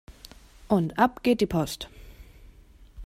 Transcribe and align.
Und 0.67 0.97
ab 0.97 1.21
geht 1.21 1.41
die 1.41 1.45
Post! 1.45 1.87